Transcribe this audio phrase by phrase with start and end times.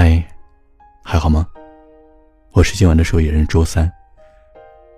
[0.00, 0.24] 嗨，
[1.02, 1.44] 还好吗？
[2.52, 3.92] 我是今晚的守夜人周三。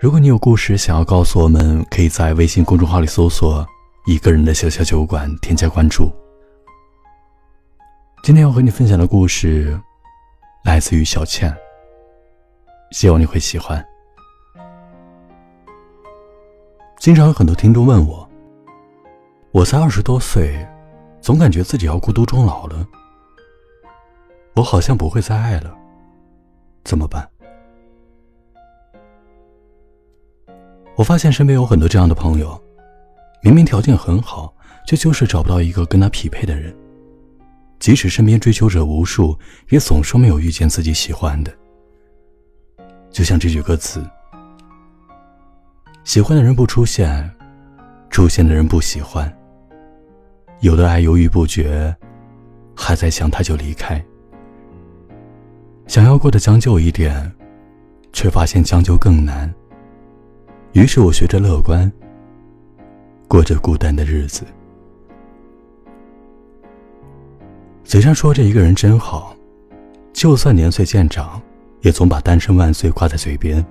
[0.00, 3.64] 如果你有故事想要告诉我们，可以在微信公众号里搜索
[4.06, 6.10] “一个人的小小酒馆”，添加关注。
[8.24, 9.80] 今天要和你分享的故事
[10.64, 11.56] 来自于小倩，
[12.90, 13.86] 希望你会喜欢。
[16.98, 18.28] 经常有很多听众问我，
[19.52, 20.66] 我才二十多岁，
[21.20, 22.84] 总感觉自己要孤独终老了。
[24.58, 25.72] 我好像不会再爱了，
[26.82, 27.28] 怎么办？
[30.96, 32.60] 我发现身边有很多这样的朋友，
[33.40, 34.52] 明明条件很好，
[34.84, 36.74] 却就是找不到一个跟他匹配的人。
[37.78, 41.56] 即使身边追求者无数，也总说没有遇见自己喜欢的。
[43.12, 44.04] 就像这句歌词
[46.02, 47.30] ：“喜欢的人不出现，
[48.10, 49.32] 出现的人不喜欢。
[50.58, 51.96] 有的爱犹豫不决，
[52.74, 54.04] 还在想他就离开。”
[55.88, 57.32] 想要过得将就一点，
[58.12, 59.52] 却发现将就更难。
[60.72, 61.90] 于是我学着乐观，
[63.26, 64.44] 过着孤单的日子。
[67.82, 69.34] 嘴上说着一个人真好，
[70.12, 71.40] 就算年岁渐长，
[71.80, 73.64] 也总把“单身万岁”挂在嘴边，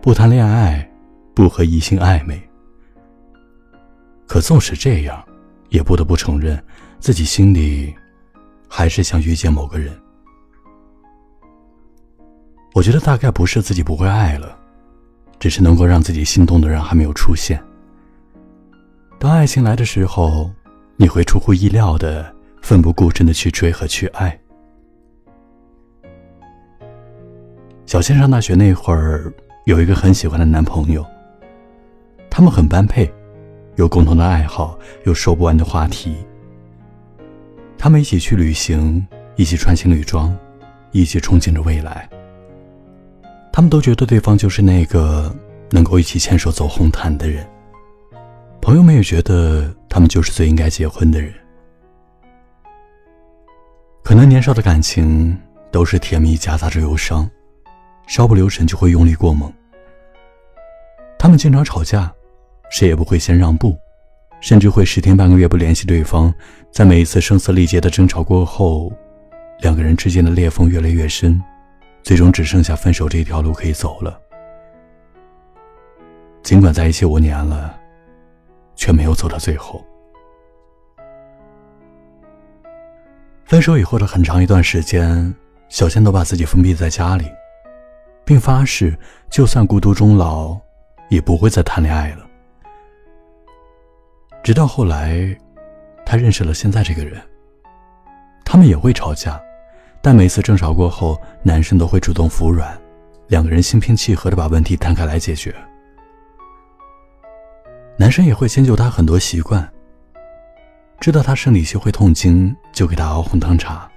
[0.00, 0.90] 不谈恋爱，
[1.34, 2.42] 不和异性暧昧。
[4.26, 5.22] 可纵使这样，
[5.68, 6.58] 也不得不承认，
[7.00, 7.94] 自己心里
[8.66, 9.94] 还是想遇见某个人。
[12.74, 14.58] 我觉得大概不是自己不会爱了，
[15.38, 17.62] 只是能够让自己心动的人还没有出现。
[19.16, 20.50] 当爱情来的时候，
[20.96, 24.36] 你会出乎意料的奋不顾身的去追和去爱。
[27.86, 29.32] 小倩上大学那会儿，
[29.66, 31.06] 有一个很喜欢的男朋友。
[32.28, 33.08] 他们很般配，
[33.76, 36.16] 有共同的爱好，有说不完的话题。
[37.78, 40.36] 他们一起去旅行，一起穿情侣装，
[40.90, 42.10] 一起憧憬着未来。
[43.56, 45.32] 他们都觉得对方就是那个
[45.70, 47.48] 能够一起牵手走红毯的人，
[48.60, 51.32] 朋友们也觉得他们就是最应该结婚的人。
[54.02, 55.38] 可能年少的感情
[55.70, 57.30] 都是甜蜜夹杂着忧伤，
[58.08, 59.52] 稍不留神就会用力过猛。
[61.16, 62.12] 他们经常吵架，
[62.72, 63.78] 谁也不会先让步，
[64.40, 66.34] 甚至会十天半个月不联系对方。
[66.72, 68.92] 在每一次声嘶力竭的争吵过后，
[69.60, 71.40] 两个人之间的裂缝越来越深。
[72.04, 74.20] 最终只剩下分手这一条路可以走了。
[76.42, 77.74] 尽管在一起五年了，
[78.76, 79.82] 却没有走到最后。
[83.46, 85.34] 分手以后的很长一段时间，
[85.70, 87.24] 小倩都把自己封闭在家里，
[88.22, 88.94] 并发誓，
[89.30, 90.58] 就算孤独终老，
[91.08, 92.26] 也不会再谈恋爱了。
[94.42, 95.34] 直到后来，
[96.04, 97.18] 她认识了现在这个人，
[98.44, 99.40] 他们也会吵架。
[100.04, 102.78] 但每次争吵过后，男生都会主动服软，
[103.28, 105.54] 两个人心平气和的把问题摊开来解决。
[107.96, 109.66] 男生也会迁就她很多习惯，
[111.00, 113.88] 知道她生理期会痛经，就给她熬红糖茶；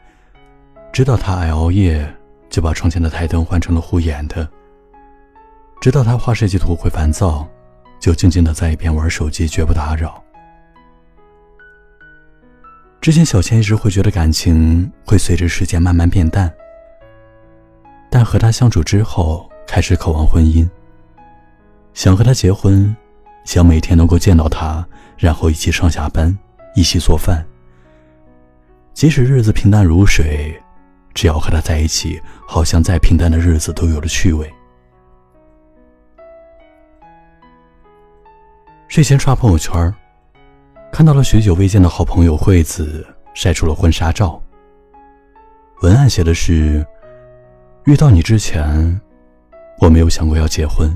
[0.93, 2.09] 知道她爱熬夜，
[2.49, 4.47] 就把床前的台灯换成了护眼的；
[5.81, 7.45] 知道她画设计图会烦躁，
[7.99, 10.23] 就静静的在一边玩手机，绝不打扰。
[12.99, 16.53] 之前，小倩一直会觉得感情会随着时间慢慢变淡，
[18.09, 20.67] 但和他相处之后，开始渴望婚姻，
[21.93, 22.93] 想和他结婚，
[23.45, 24.85] 想每天能够见到他，
[25.17, 26.37] 然后一起上下班，
[26.75, 27.45] 一起做饭。
[28.93, 30.61] 即使日子平淡如水，
[31.13, 34.51] 只要和他在一起，好像再平淡的日子都有了趣味。
[38.89, 39.93] 睡前刷朋友圈
[40.91, 44.41] 看到了许久未见的好朋友惠子晒出了婚纱照。
[45.83, 46.83] 文案写的是
[47.85, 48.99] ：“遇到你之前，
[49.79, 50.89] 我没有想过要结婚；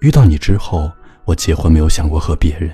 [0.00, 0.88] 遇到你之后，
[1.24, 2.70] 我结婚没有想过和别人。”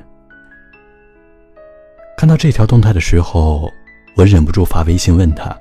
[2.18, 3.70] 看到这条动态的时候，
[4.14, 5.56] 我忍不住发微信问他：“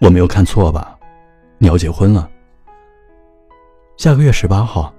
[0.00, 0.98] 我没有看错吧？
[1.56, 2.28] 你要结婚了？
[3.96, 4.92] 下个月十八号，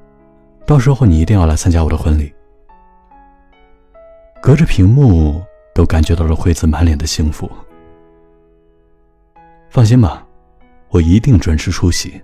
[0.65, 2.33] 到时候你一定要来参加我的婚礼。”
[4.41, 5.39] 隔着屏幕
[5.71, 7.49] 都感觉到了惠子满脸的幸福。
[9.69, 10.25] 放心吧，
[10.89, 12.19] 我一定准时出席。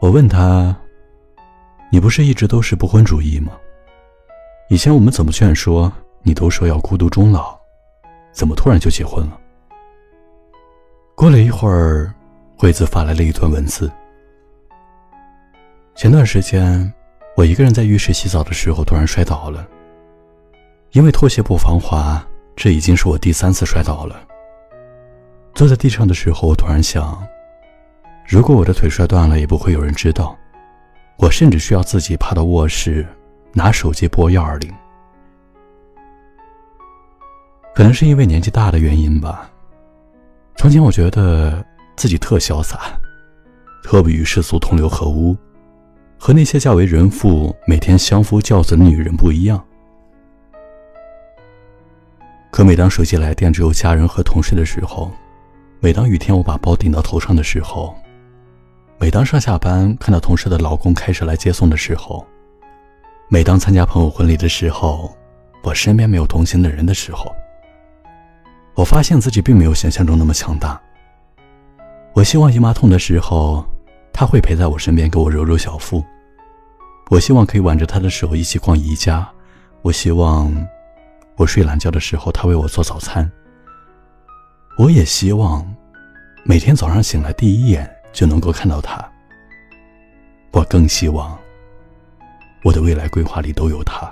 [0.00, 0.74] 我问他
[1.92, 3.52] ：“你不是一直都是不婚主义吗？
[4.70, 5.92] 以前我们怎么劝说
[6.22, 7.54] 你都说要孤独终老，
[8.32, 9.38] 怎么突然就结婚了？”
[11.14, 12.14] 过了一会儿，
[12.56, 13.92] 惠子发来了一段文字
[15.94, 16.90] ：“前段时间。”
[17.36, 19.68] 我一个人在浴室洗澡的时候突然摔倒了，
[20.92, 24.18] 因为拖鞋不防滑，这已经是我第三次摔倒了。
[25.54, 27.22] 坐在地上的时候，我突然想，
[28.26, 30.34] 如果我的腿摔断了，也不会有人知道。
[31.18, 33.06] 我甚至需要自己爬到卧室，
[33.52, 34.72] 拿手机拨幺二零。
[37.74, 39.50] 可能是因为年纪大的原因吧。
[40.56, 41.62] 从前我觉得
[41.96, 42.98] 自己特潇洒，
[43.82, 45.36] 特不与世俗同流合污，
[46.18, 49.62] 和那些嫁为人妇、每天相夫教子的女人不一样。
[52.50, 55.12] 可每当手机来电只有家人和同事的时候，
[55.78, 57.94] 每当雨天我把包顶到头上的时候，
[58.98, 62.26] 每当上下班看到同事的老公开车来接送的时候，
[63.28, 65.14] 每当参加朋友婚礼的时候，
[65.62, 67.30] 我身边没有同行的人的时候，
[68.74, 70.80] 我发现自己并没有想象中那么强大。
[72.14, 73.66] 我希望姨妈痛的时候，
[74.18, 76.02] 他会陪在我身边给我揉揉小腹；
[77.10, 79.22] 我希望可以挽着他的手一起逛宜家；
[79.82, 80.50] 我希望。
[81.36, 83.30] 我睡懒觉的时候，他为我做早餐。
[84.78, 85.62] 我也希望
[86.46, 89.06] 每天早上醒来第一眼就能够看到他。
[90.52, 91.38] 我更希望
[92.64, 94.10] 我的未来规划里都有他。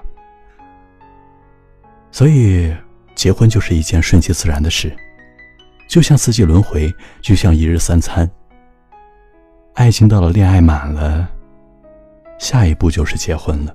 [2.10, 2.70] 所以，
[3.14, 4.94] 结婚就是一件顺其自然的事，
[5.88, 8.30] 就像四季轮回，就像一日三餐。
[9.74, 11.28] 爱情到了恋爱满了，
[12.38, 13.74] 下一步就是结婚了。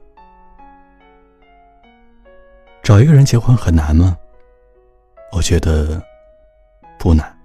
[2.81, 4.17] 找一个人结婚很难吗？
[5.33, 6.01] 我觉得
[6.97, 7.37] 不难。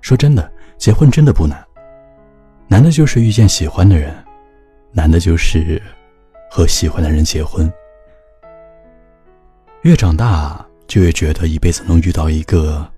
[0.00, 1.62] 说真的，结婚真的不难，
[2.68, 4.14] 难的就是遇见喜欢的人，
[4.92, 5.82] 难的就是
[6.48, 7.70] 和喜欢的人结婚。
[9.82, 12.88] 越长大，就越觉得一辈子能遇到一个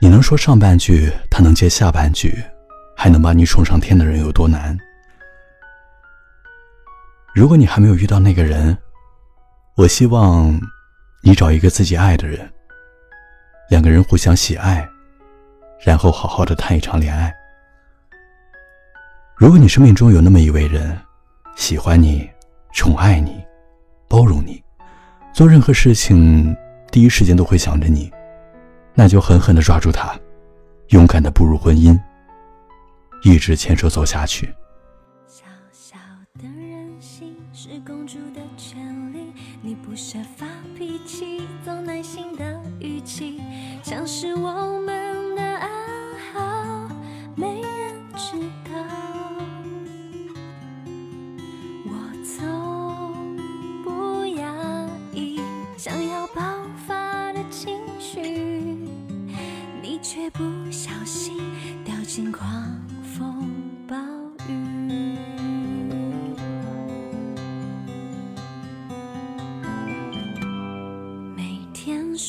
[0.00, 2.42] 你能说上半句，他能接下半句，
[3.04, 4.74] 还能把你宠上天的人有多难。
[7.34, 8.74] 如果你还没有遇到那个人，
[9.76, 10.58] 我希望。
[11.22, 12.50] 你找一个自己爱的人，
[13.68, 14.86] 两个人互相喜爱，
[15.82, 17.30] 然后好好的谈一场恋爱。
[19.36, 20.98] 如果你生命中有那么一位人，
[21.56, 22.26] 喜欢你、
[22.72, 23.42] 宠爱你、
[24.08, 24.62] 包容你，
[25.34, 26.56] 做任何事情
[26.90, 28.10] 第一时间都会想着你，
[28.94, 30.14] 那就狠狠的抓住他，
[30.88, 31.98] 勇敢的步入婚姻，
[33.24, 34.54] 一直牵手走下去。
[35.26, 35.96] 小小
[36.38, 39.32] 的任性是公主的权利，
[39.62, 43.40] 你不舍发脾气，总耐心的语气，
[43.82, 44.50] 像是我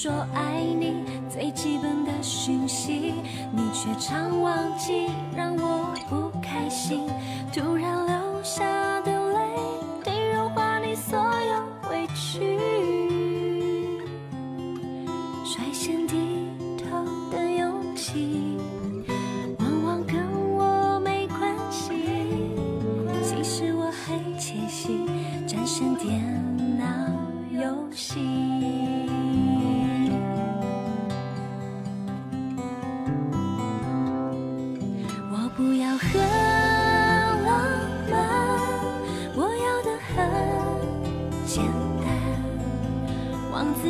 [0.06, 3.12] 说爱你最基本的讯息，
[3.52, 7.08] 你却常忘记，让我不开心。
[7.52, 9.40] 突然流下的泪，
[10.04, 12.56] 滴融化你所有委屈。
[15.44, 16.16] 率先低
[16.78, 18.60] 头的勇气，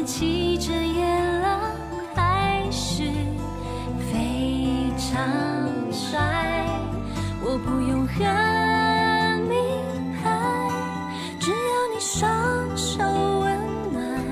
[0.06, 1.04] 骑着野
[1.42, 1.60] 狼
[2.14, 3.04] 还是
[4.12, 5.18] 非常
[5.92, 6.64] 帅，
[7.44, 8.24] 我不用很
[9.50, 9.56] 厉
[10.22, 10.70] 害，
[11.40, 11.58] 只要
[11.92, 13.02] 你双手
[13.40, 13.60] 温
[13.92, 14.24] 暖。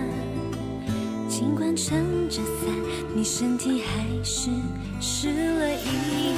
[1.27, 2.71] 尽管撑着伞，
[3.15, 4.51] 你身体还是
[5.01, 6.37] 湿了一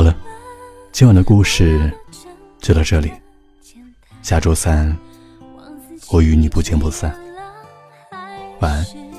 [0.00, 0.16] 好了，
[0.92, 1.92] 今晚的故事
[2.58, 3.12] 就到这里。
[4.22, 4.96] 下周三，
[6.10, 7.14] 我与你不见不散。
[8.60, 9.09] 晚安。